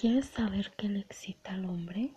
¿Quieres 0.00 0.26
saber 0.26 0.72
qué 0.76 0.88
le 0.88 1.00
excita 1.00 1.54
al 1.54 1.64
hombre? 1.64 2.14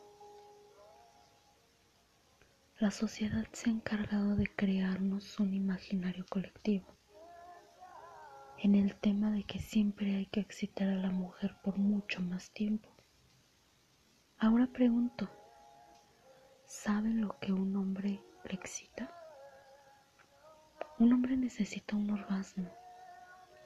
La 2.77 2.91
sociedad 2.91 3.47
se 3.53 3.71
ha 3.71 3.73
encargado 3.73 4.35
de 4.35 4.45
crearnos 4.55 5.39
un 5.39 5.55
imaginario 5.55 6.23
colectivo 6.29 6.85
en 8.59 8.75
el 8.75 8.95
tema 8.97 9.31
de 9.31 9.45
que 9.45 9.57
siempre 9.57 10.15
hay 10.15 10.27
que 10.27 10.41
excitar 10.41 10.89
a 10.89 10.95
la 10.95 11.09
mujer 11.09 11.55
por 11.63 11.79
mucho 11.79 12.21
más 12.21 12.51
tiempo. 12.51 12.87
Ahora 14.37 14.67
pregunto, 14.67 15.27
¿saben 16.67 17.19
lo 17.19 17.39
que 17.39 17.51
un 17.51 17.75
hombre 17.77 18.23
le 18.43 18.53
excita? 18.53 19.11
Un 20.99 21.13
hombre 21.13 21.35
necesita 21.35 21.95
un 21.95 22.11
orgasmo, 22.11 22.71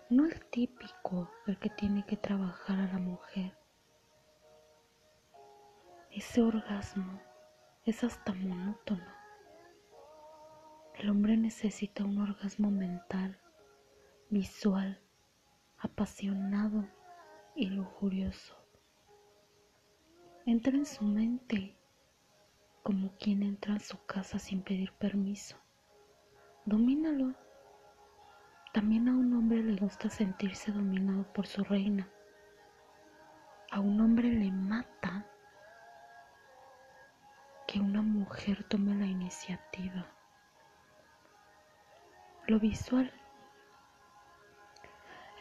no 0.09 0.25
el 0.25 0.45
típico, 0.45 1.29
el 1.47 1.59
que 1.59 1.69
tiene 1.71 2.05
que 2.05 2.15
trabajar 2.15 2.79
a 2.79 2.87
la 2.87 2.99
mujer. 2.99 3.64
Ese 6.15 6.41
orgasmo 6.41 7.19
es 7.83 8.05
hasta 8.05 8.33
monótono. 8.33 9.03
El 10.97 11.09
hombre 11.09 11.35
necesita 11.35 12.05
un 12.05 12.19
orgasmo 12.19 12.71
mental 12.71 13.37
visual, 14.29 15.01
apasionado 15.77 16.87
y 17.53 17.65
lujurioso. 17.65 18.55
Entra 20.45 20.71
en 20.71 20.85
su 20.85 21.03
mente 21.03 21.75
como 22.81 23.17
quien 23.17 23.43
entra 23.43 23.73
en 23.73 23.81
su 23.81 24.01
casa 24.05 24.39
sin 24.39 24.61
pedir 24.61 24.93
permiso. 24.93 25.57
Domínalo. 26.63 27.35
También 28.71 29.09
a 29.09 29.11
un 29.11 29.33
hombre 29.33 29.61
le 29.61 29.75
gusta 29.75 30.09
sentirse 30.09 30.71
dominado 30.71 31.25
por 31.33 31.45
su 31.45 31.61
reina. 31.65 32.09
A 33.69 33.81
un 33.81 33.99
hombre 33.99 34.31
le 34.31 34.49
mata 34.49 35.29
que 37.75 37.81
una 37.81 38.01
mujer 38.01 38.63
tome 38.63 38.95
la 38.95 39.05
iniciativa. 39.05 40.05
Lo 42.47 42.57
visual. 42.57 43.11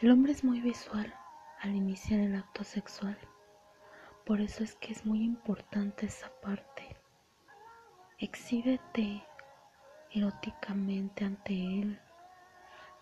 El 0.01 0.11
hombre 0.11 0.33
es 0.33 0.43
muy 0.43 0.59
visual 0.59 1.13
al 1.61 1.73
iniciar 1.73 2.19
el 2.19 2.35
acto 2.35 2.65
sexual, 2.65 3.17
por 4.25 4.41
eso 4.41 4.65
es 4.65 4.75
que 4.75 4.91
es 4.91 5.05
muy 5.05 5.23
importante 5.23 6.07
esa 6.07 6.29
parte. 6.41 6.97
Exhíbete 8.17 9.25
eróticamente 10.11 11.23
ante 11.23 11.53
él, 11.53 12.01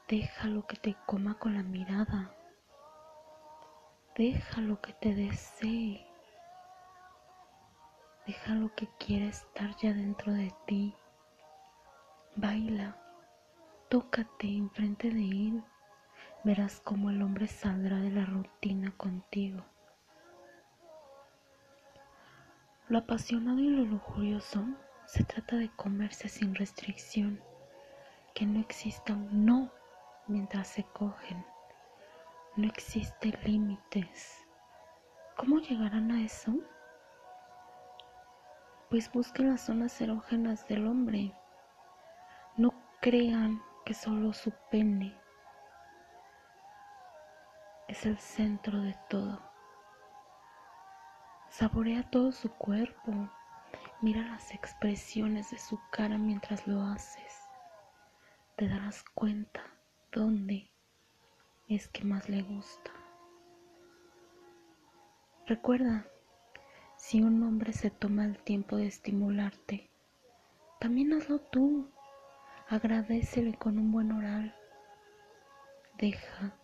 déjalo 0.08 0.68
que 0.68 0.78
te 0.78 0.96
coma 1.08 1.40
con 1.40 1.56
la 1.56 1.64
mirada, 1.64 2.36
déjalo 4.16 4.80
que 4.80 4.94
te 4.94 5.16
desee, 5.16 6.06
déjalo 8.26 8.74
que 8.76 8.88
quiera 9.00 9.26
estar 9.26 9.76
ya 9.78 9.94
dentro 9.94 10.34
de 10.34 10.54
ti, 10.66 10.96
baila, 12.36 12.98
tócate 13.90 14.48
enfrente 14.48 15.10
de 15.10 15.22
él 15.24 15.64
verás 16.44 16.82
cómo 16.84 17.10
el 17.10 17.22
hombre 17.22 17.48
saldrá 17.48 17.98
de 17.98 18.12
la 18.12 18.26
rutina 18.26 18.92
contigo. 18.98 19.64
Lo 22.90 22.98
apasionado 23.00 23.60
y 23.60 23.70
lo 23.70 23.86
lujurioso 23.86 24.66
se 25.06 25.24
trata 25.24 25.56
de 25.56 25.70
comerse 25.70 26.28
sin 26.28 26.54
restricción, 26.54 27.42
que 28.36 28.46
no 28.46 28.60
exista 28.60 29.14
un 29.14 29.46
no 29.46 29.72
mientras 30.28 30.68
se 30.68 30.84
cogen, 30.84 31.46
no 32.58 32.68
existen 32.68 33.38
límites. 33.46 34.46
¿Cómo 35.38 35.60
llegarán 35.60 36.12
a 36.12 36.24
eso? 36.24 36.54
Pues 38.94 39.12
busquen 39.12 39.50
las 39.50 39.62
zonas 39.62 40.00
erógenas 40.02 40.68
del 40.68 40.86
hombre. 40.86 41.34
No 42.58 42.76
crean 43.02 43.60
que 43.86 43.96
solo 43.96 44.34
su 44.34 44.54
pene 44.70 45.20
es 47.88 48.06
el 48.06 48.20
centro 48.20 48.80
de 48.80 48.96
todo. 49.10 49.42
Saborea 51.50 52.08
todo 52.12 52.32
su 52.32 52.52
cuerpo. 52.52 53.32
Mira 54.02 54.22
las 54.28 54.52
expresiones 54.52 55.50
de 55.50 55.58
su 55.58 55.80
cara 55.92 56.20
mientras 56.20 56.68
lo 56.68 56.80
haces. 56.84 57.42
Te 58.58 58.68
darás 58.68 59.04
cuenta 59.16 59.64
dónde 60.12 60.70
es 61.68 61.88
que 61.88 62.04
más 62.04 62.30
le 62.30 62.44
gusta. 62.44 62.92
Recuerda, 65.48 66.06
si 67.06 67.22
un 67.22 67.44
hombre 67.44 67.74
se 67.74 67.90
toma 67.90 68.24
el 68.24 68.38
tiempo 68.38 68.78
de 68.78 68.88
estimularte, 68.88 69.90
también 70.80 71.12
hazlo 71.12 71.40
tú. 71.40 71.92
Agradecele 72.70 73.56
con 73.56 73.78
un 73.78 73.92
buen 73.92 74.14
oral. 74.14 74.56
Deja 75.98 76.56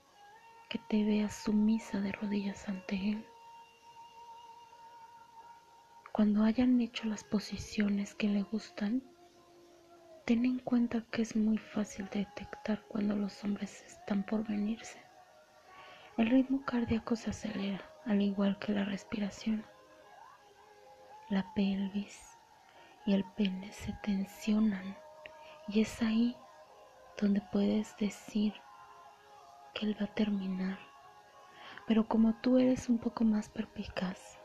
que 0.70 0.80
te 0.88 1.04
veas 1.04 1.36
sumisa 1.36 2.00
de 2.00 2.14
rodillas 2.14 2.70
ante 2.70 2.96
Él. 2.96 3.26
Cuando 6.14 6.46
hayan 6.46 6.80
hecho 6.80 7.06
las 7.06 7.26
posiciones 7.26 8.16
que 8.16 8.30
le 8.30 8.44
gustan, 8.44 9.04
ten 10.26 10.46
en 10.46 10.60
cuenta 10.60 11.04
que 11.12 11.22
es 11.22 11.36
muy 11.36 11.58
fácil 11.58 12.08
detectar 12.14 12.82
cuando 12.88 13.14
los 13.18 13.44
hombres 13.44 13.84
están 13.86 14.24
por 14.24 14.48
venirse. 14.48 15.02
El 16.16 16.30
ritmo 16.30 16.64
cardíaco 16.64 17.18
se 17.18 17.32
acelera, 17.32 17.84
al 18.06 18.22
igual 18.22 18.58
que 18.58 18.72
la 18.72 18.86
respiración. 18.86 19.66
La 21.30 21.46
pelvis 21.54 22.40
y 23.06 23.14
el 23.14 23.24
pene 23.24 23.72
se 23.72 23.94
tensionan 24.02 24.98
y 25.68 25.82
es 25.82 26.02
ahí 26.02 26.36
donde 27.22 27.40
puedes 27.52 27.96
decir 27.98 28.56
que 29.76 29.86
él 29.86 29.96
va 30.02 30.06
a 30.06 30.16
terminar. 30.16 30.80
Pero 31.86 32.08
como 32.08 32.34
tú 32.42 32.58
eres 32.58 32.90
un 32.90 32.98
poco 32.98 33.26
más 33.26 33.48
perpicaz, 33.48 34.40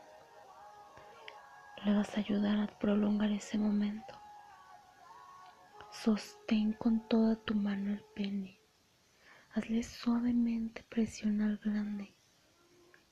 le 1.83 1.95
vas 1.95 2.15
a 2.15 2.19
ayudar 2.19 2.59
a 2.59 2.79
prolongar 2.79 3.31
ese 3.31 3.57
momento. 3.57 4.13
Sostén 5.89 6.73
con 6.73 6.99
toda 7.07 7.35
tu 7.35 7.55
mano 7.55 7.93
el 7.93 8.03
pene. 8.13 8.59
Hazle 9.55 9.81
suavemente 9.81 10.83
presión 10.83 11.41
al 11.41 11.57
grande 11.57 12.13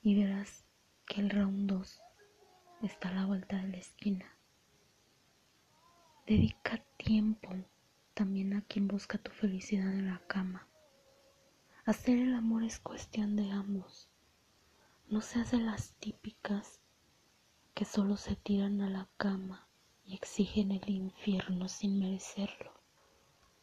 y 0.00 0.14
verás 0.14 0.64
que 1.06 1.20
el 1.20 1.30
round 1.30 1.68
2 1.68 2.00
está 2.82 3.08
a 3.08 3.12
la 3.12 3.26
vuelta 3.26 3.56
de 3.56 3.68
la 3.68 3.76
esquina. 3.78 4.36
Dedica 6.26 6.84
tiempo 6.96 7.50
también 8.14 8.54
a 8.54 8.62
quien 8.62 8.88
busca 8.88 9.18
tu 9.18 9.30
felicidad 9.30 9.92
en 9.92 10.06
la 10.06 10.20
cama. 10.26 10.68
Hacer 11.86 12.18
el 12.18 12.34
amor 12.34 12.62
es 12.64 12.78
cuestión 12.78 13.36
de 13.36 13.50
ambos. 13.50 14.08
No 15.08 15.20
se 15.20 15.40
hace 15.40 15.58
las 15.58 15.92
típicas 15.94 16.80
que 17.74 17.84
solo 17.84 18.16
se 18.16 18.36
tiran 18.36 18.80
a 18.80 18.88
la 18.88 19.08
cama 19.16 19.68
y 20.04 20.14
exigen 20.14 20.70
el 20.70 20.88
infierno 20.88 21.68
sin 21.68 21.98
merecerlo. 21.98 22.73